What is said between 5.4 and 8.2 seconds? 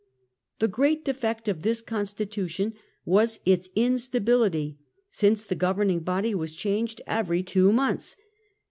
the governing body was changed every two months.